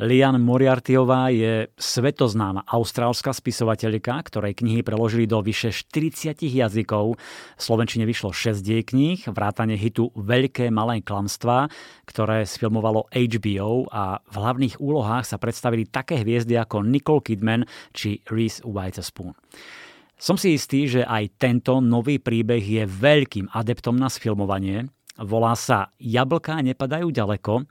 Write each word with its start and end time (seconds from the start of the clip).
Lian 0.00 0.40
Moriartyová 0.40 1.28
je 1.28 1.68
svetoznáma 1.76 2.64
austrálska 2.64 3.36
spisovateľka, 3.36 4.16
ktorej 4.32 4.56
knihy 4.56 4.80
preložili 4.80 5.28
do 5.28 5.44
vyše 5.44 5.76
40 5.76 6.40
jazykov. 6.40 7.20
V 7.20 7.60
Slovenčine 7.60 8.08
vyšlo 8.08 8.32
6 8.32 8.64
jej 8.64 8.80
kníh, 8.80 9.20
vrátane 9.28 9.76
hitu 9.76 10.08
Veľké 10.16 10.72
malé 10.72 11.04
klamstvá, 11.04 11.68
ktoré 12.08 12.48
sfilmovalo 12.48 13.12
HBO 13.12 13.92
a 13.92 14.24
v 14.24 14.34
hlavných 14.40 14.80
úlohách 14.80 15.28
sa 15.28 15.36
predstavili 15.36 15.84
také 15.84 16.24
hviezdy 16.24 16.56
ako 16.56 16.80
Nicole 16.80 17.20
Kidman 17.20 17.68
či 17.92 18.24
Reese 18.32 18.64
Witherspoon. 18.64 19.36
Som 20.16 20.40
si 20.40 20.56
istý, 20.56 20.88
že 20.88 21.04
aj 21.04 21.36
tento 21.36 21.76
nový 21.84 22.16
príbeh 22.16 22.64
je 22.64 22.88
veľkým 22.88 23.52
adeptom 23.52 24.00
na 24.00 24.08
sfilmovanie 24.08 24.88
Volá 25.20 25.52
sa 25.52 25.92
Jablká 26.00 26.64
nepadajú 26.64 27.12
ďaleko 27.12 27.68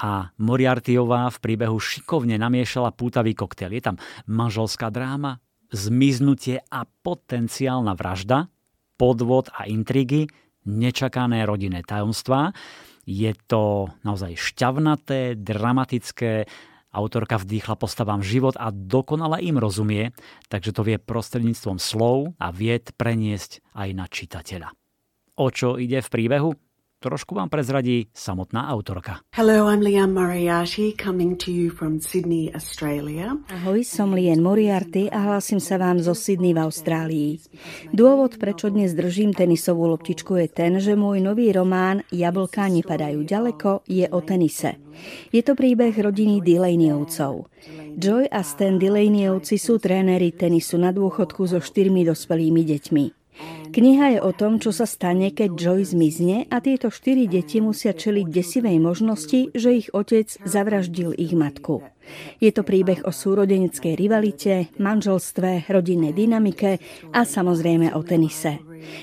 a 0.00 0.32
Moriartyová 0.40 1.28
v 1.28 1.38
príbehu 1.44 1.76
šikovne 1.76 2.40
namiešala 2.40 2.96
pútavý 2.96 3.36
koktail. 3.36 3.76
Je 3.76 3.84
tam 3.84 4.00
manželská 4.24 4.88
dráma, 4.88 5.44
zmiznutie 5.68 6.64
a 6.72 6.88
potenciálna 6.88 7.92
vražda, 7.92 8.48
podvod 8.96 9.52
a 9.52 9.68
intrigy, 9.68 10.24
nečakané 10.64 11.44
rodinné 11.44 11.84
tajomstvá. 11.84 12.56
Je 13.04 13.36
to 13.44 13.92
naozaj 14.00 14.32
šťavnaté, 14.32 15.36
dramatické, 15.36 16.48
autorka 16.96 17.36
vdýchla 17.36 17.76
postavám 17.76 18.24
život 18.24 18.56
a 18.56 18.72
dokonale 18.72 19.44
im 19.44 19.60
rozumie, 19.60 20.16
takže 20.48 20.72
to 20.72 20.80
vie 20.80 20.96
prostredníctvom 20.96 21.76
slov 21.76 22.32
a 22.40 22.48
vied 22.56 22.96
preniesť 22.96 23.60
aj 23.76 23.88
na 23.92 24.08
čitateľa. 24.08 24.72
O 25.36 25.52
čo 25.52 25.76
ide 25.76 26.00
v 26.00 26.08
príbehu? 26.08 26.56
Trošku 26.96 27.36
vám 27.36 27.52
prezradí 27.52 28.08
samotná 28.16 28.72
autorka. 28.72 29.20
Hello, 29.36 29.68
I'm 29.68 29.84
Liam 29.84 30.16
Moriarty, 30.16 30.96
coming 30.96 31.36
to 31.36 31.52
you 31.52 31.68
from 31.68 32.00
Sydney, 32.00 32.48
Australia. 32.56 33.36
Ahoj, 33.52 33.84
som 33.84 34.16
Lian 34.16 34.40
Moriarty 34.40 35.12
a 35.12 35.28
hlásim 35.28 35.60
sa 35.60 35.76
vám 35.76 36.00
zo 36.00 36.16
Sydney 36.16 36.56
v 36.56 36.64
Austrálii. 36.64 37.36
Dôvod, 37.92 38.40
prečo 38.40 38.72
dnes 38.72 38.96
držím 38.96 39.36
tenisovú 39.36 39.92
loptičku 39.92 40.40
je 40.40 40.48
ten, 40.48 40.80
že 40.80 40.96
môj 40.96 41.20
nový 41.20 41.52
román 41.52 42.00
Jablká 42.08 42.72
nepadajú 42.72 43.28
ďaleko 43.28 43.84
je 43.84 44.08
o 44.08 44.18
tenise. 44.24 44.80
Je 45.36 45.44
to 45.44 45.52
príbeh 45.52 45.92
rodiny 45.92 46.40
Delaneyovcov. 46.40 47.52
Joy 48.00 48.24
a 48.32 48.40
Stan 48.40 48.80
Delaneyovci 48.80 49.60
sú 49.60 49.76
tréneri 49.76 50.32
tenisu 50.32 50.80
na 50.80 50.96
dôchodku 50.96 51.44
so 51.44 51.60
štyrmi 51.60 52.08
dospelými 52.08 52.64
deťmi. 52.64 53.04
Kniha 53.70 54.16
je 54.16 54.20
o 54.24 54.32
tom, 54.32 54.56
čo 54.56 54.72
sa 54.72 54.88
stane, 54.88 55.28
keď 55.34 55.50
Joy 55.52 55.84
zmizne 55.84 56.48
a 56.48 56.64
tieto 56.64 56.88
štyri 56.88 57.28
deti 57.28 57.60
musia 57.60 57.92
čeliť 57.92 58.26
desivej 58.32 58.80
možnosti, 58.80 59.52
že 59.52 59.70
ich 59.76 59.88
otec 59.92 60.32
zavraždil 60.48 61.12
ich 61.12 61.36
matku. 61.36 61.84
Je 62.40 62.48
to 62.54 62.64
príbeh 62.64 63.04
o 63.04 63.12
súrodeneckej 63.12 63.98
rivalite, 63.98 64.72
manželstve, 64.80 65.68
rodinnej 65.68 66.16
dynamike 66.16 66.80
a 67.12 67.20
samozrejme 67.26 67.92
o 67.92 68.00
tenise. 68.00 68.62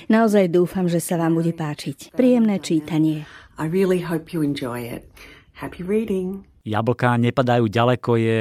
Naozaj 0.09 0.49
dúfam, 0.49 0.89
že 0.89 1.03
sa 1.03 1.19
vám 1.19 1.37
bude 1.37 1.53
páčiť. 1.53 2.15
Príjemné 2.15 2.57
čítanie. 2.63 3.27
I 3.61 3.69
really 3.69 4.01
hope 4.01 4.33
you 4.33 4.41
enjoy 4.41 4.81
it. 4.81 5.05
Happy 5.53 5.85
reading. 5.85 6.47
Jablká 6.63 7.19
nepadajú 7.19 7.67
ďaleko 7.67 8.11
je 8.17 8.39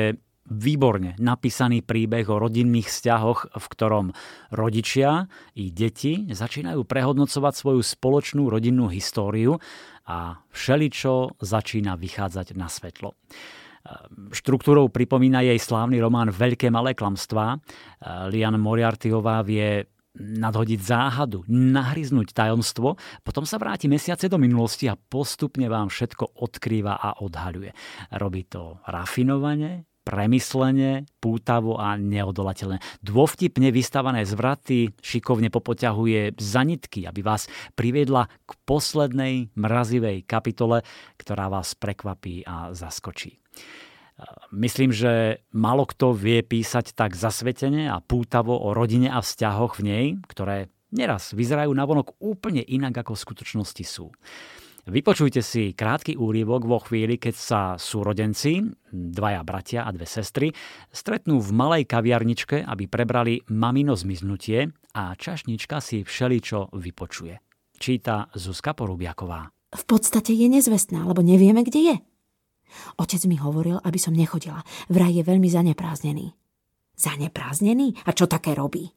výborne 0.51 1.15
napísaný 1.23 1.87
príbeh 1.87 2.27
o 2.27 2.41
rodinných 2.43 2.91
vzťahoch, 2.91 3.55
v 3.55 3.67
ktorom 3.71 4.07
rodičia 4.51 5.31
i 5.55 5.71
deti 5.71 6.27
začínajú 6.27 6.83
prehodnocovať 6.83 7.55
svoju 7.55 7.81
spoločnú 7.83 8.51
rodinnú 8.51 8.91
históriu 8.91 9.63
a 10.07 10.43
všeličo 10.51 11.39
začína 11.39 11.95
vychádzať 11.95 12.59
na 12.59 12.67
svetlo. 12.67 13.15
Štruktúrou 14.31 14.91
pripomína 14.91 15.43
jej 15.43 15.59
slávny 15.59 15.99
román 15.99 16.31
Veľké 16.31 16.71
malé 16.71 16.95
klamstvá. 16.95 17.59
Lian 18.31 18.55
Moriartyová 18.59 19.43
vie 19.43 19.91
nadhodiť 20.13 20.81
záhadu, 20.83 21.43
nahryznúť 21.49 22.37
tajomstvo, 22.37 23.01
potom 23.25 23.49
sa 23.49 23.57
vráti 23.57 23.89
mesiace 23.89 24.29
do 24.29 24.37
minulosti 24.37 24.85
a 24.87 24.95
postupne 24.95 25.67
vám 25.73 25.89
všetko 25.89 26.37
odkrýva 26.45 27.01
a 27.01 27.25
odhaľuje. 27.25 27.73
Robí 28.21 28.45
to 28.45 28.77
rafinovane, 28.87 29.89
premyslene, 30.03 31.07
pútavo 31.23 31.79
a 31.79 31.95
neodolateľné. 31.95 32.83
Dôvtipne 33.03 33.71
vystavané 33.71 34.27
zvraty 34.27 34.91
šikovne 34.99 35.49
popoťahuje 35.49 36.39
zanitky, 36.39 37.07
aby 37.07 37.23
vás 37.23 37.47
priviedla 37.79 38.27
k 38.47 38.51
poslednej 38.67 39.55
mrazivej 39.55 40.27
kapitole, 40.27 40.83
ktorá 41.19 41.47
vás 41.49 41.79
prekvapí 41.79 42.43
a 42.43 42.75
zaskočí. 42.75 43.39
Myslím, 44.53 44.95
že 44.95 45.43
málo 45.51 45.89
kto 45.89 46.15
vie 46.15 46.45
písať 46.45 46.95
tak 46.95 47.17
zasvetene 47.19 47.91
a 47.91 47.99
pútavo 47.99 48.55
o 48.55 48.71
rodine 48.77 49.11
a 49.11 49.19
vzťahoch 49.19 49.81
v 49.81 49.83
nej, 49.83 50.07
ktoré 50.31 50.71
neraz 50.93 51.33
vyzerajú 51.33 51.73
navonok 51.73 52.21
úplne 52.21 52.61
inak, 52.63 53.03
ako 53.03 53.17
v 53.17 53.25
skutočnosti 53.25 53.85
sú. 53.89 54.13
Vypočujte 54.83 55.47
si 55.47 55.79
krátky 55.79 56.19
úrivok 56.19 56.67
vo 56.67 56.83
chvíli, 56.83 57.15
keď 57.15 57.35
sa 57.39 57.61
súrodenci, 57.79 58.67
dvaja 58.91 59.47
bratia 59.47 59.87
a 59.87 59.95
dve 59.95 60.11
sestry, 60.11 60.51
stretnú 60.91 61.39
v 61.39 61.55
malej 61.55 61.87
kaviarničke, 61.87 62.67
aby 62.67 62.91
prebrali 62.91 63.39
mamino 63.55 63.95
zmiznutie 63.95 64.75
a 64.99 65.15
čašnička 65.15 65.79
si 65.79 66.03
všeličo 66.03 66.75
vypočuje. 66.75 67.39
Číta 67.79 68.27
Zuzka 68.35 68.75
Porubiaková. 68.75 69.55
V 69.71 69.85
podstate 69.87 70.35
je 70.35 70.51
nezvestná, 70.51 71.07
lebo 71.07 71.23
nevieme, 71.23 71.63
kde 71.63 71.81
je. 71.95 71.97
Otec 72.99 73.23
mi 73.31 73.39
hovoril, 73.39 73.79
aby 73.87 73.99
som 74.03 74.19
nechodila. 74.19 74.67
Vraj 74.91 75.15
je 75.15 75.23
veľmi 75.23 75.47
zanepráznený. 75.47 76.35
Zanepráznený? 76.99 78.03
A 78.03 78.11
čo 78.11 78.27
také 78.27 78.59
robí? 78.59 78.91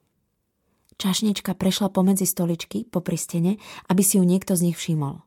Čašnička 0.97 1.53
prešla 1.53 1.94
pomedzi 1.94 2.25
stoličky 2.25 2.90
po 2.90 3.06
pristene, 3.06 3.62
aby 3.85 4.02
si 4.02 4.17
ju 4.17 4.23
niekto 4.25 4.57
z 4.57 4.72
nich 4.72 4.78
všimol. 4.79 5.25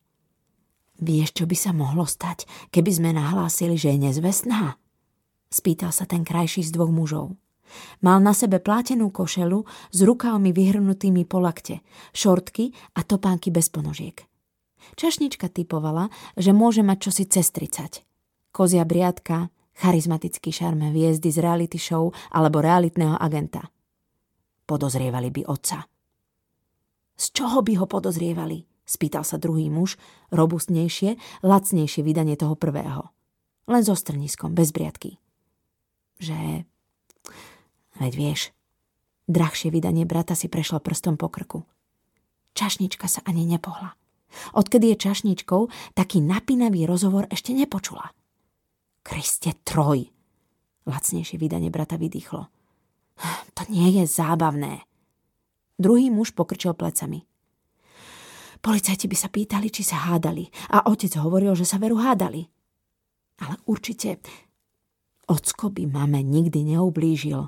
Vieš, 0.99 1.31
čo 1.31 1.45
by 1.47 1.55
sa 1.55 1.71
mohlo 1.71 2.03
stať, 2.03 2.45
keby 2.75 2.91
sme 2.91 3.11
nahlásili, 3.15 3.79
že 3.79 3.95
je 3.95 4.11
nezvestná? 4.11 4.75
Spýtal 5.49 5.95
sa 5.95 6.05
ten 6.05 6.27
krajší 6.27 6.67
z 6.67 6.75
dvoch 6.75 6.91
mužov. 6.91 7.39
Mal 8.03 8.19
na 8.19 8.33
sebe 8.33 8.59
plátenú 8.59 9.13
košelu 9.13 9.63
s 9.93 9.99
rukávmi 10.03 10.51
vyhrnutými 10.51 11.23
po 11.29 11.39
lakte, 11.39 11.85
šortky 12.17 12.73
a 12.97 13.05
topánky 13.05 13.55
bez 13.55 13.69
ponožiek. 13.71 14.25
Čašnička 14.97 15.53
typovala, 15.53 16.09
že 16.35 16.57
môže 16.57 16.81
mať 16.81 16.99
čosi 17.09 17.25
cez 17.29 17.53
30. 17.53 18.03
Kozia 18.51 18.83
briadka, 18.89 19.53
charizmatický 19.79 20.51
šarme 20.51 20.91
hviezdy 20.91 21.29
z 21.29 21.39
reality 21.45 21.79
show 21.79 22.11
alebo 22.33 22.65
realitného 22.65 23.21
agenta. 23.21 23.69
Podozrievali 24.65 25.31
by 25.31 25.43
otca. 25.47 25.85
Z 27.19 27.25
čoho 27.35 27.61
by 27.63 27.73
ho 27.79 27.87
podozrievali? 27.87 28.78
Spýtal 28.89 29.23
sa 29.23 29.37
druhý 29.37 29.69
muž, 29.69 30.01
robustnejšie, 30.33 31.21
lacnejšie 31.45 32.01
vydanie 32.01 32.41
toho 32.41 32.57
prvého. 32.57 33.13
Len 33.69 33.85
so 33.85 33.93
strniskom, 33.93 34.57
bez 34.57 34.73
briadky. 34.73 35.21
Že... 36.17 36.65
Veď 38.01 38.13
vieš, 38.17 38.41
drahšie 39.29 39.69
vydanie 39.69 40.09
brata 40.09 40.33
si 40.33 40.49
prešlo 40.49 40.81
prstom 40.81 41.21
po 41.21 41.29
krku. 41.29 41.69
Čašnička 42.57 43.07
sa 43.07 43.21
ani 43.29 43.45
nepohla. 43.45 43.93
Odkedy 44.57 44.97
je 44.97 45.03
čašničkou, 45.05 45.93
taký 45.93 46.25
napínavý 46.25 46.89
rozhovor 46.89 47.29
ešte 47.29 47.53
nepočula. 47.53 48.17
Kriste 49.05 49.53
troj! 49.65 50.09
Lacnejšie 50.89 51.37
vydanie 51.37 51.69
brata 51.69 52.01
vydýchlo. 52.01 52.49
To 53.53 53.63
nie 53.69 54.01
je 54.01 54.05
zábavné. 54.09 54.89
Druhý 55.77 56.09
muž 56.09 56.33
pokrčil 56.33 56.73
plecami. 56.73 57.28
Policajti 58.59 59.07
by 59.07 59.17
sa 59.17 59.31
pýtali, 59.31 59.71
či 59.71 59.87
sa 59.87 60.11
hádali 60.11 60.51
a 60.75 60.91
otec 60.91 61.15
hovoril, 61.23 61.55
že 61.55 61.63
sa 61.63 61.79
veru 61.79 62.03
hádali. 62.03 62.43
Ale 63.39 63.55
určite 63.71 64.19
ocko 65.31 65.71
by 65.71 65.87
mame 65.87 66.27
nikdy 66.27 66.75
neublížil. 66.75 67.47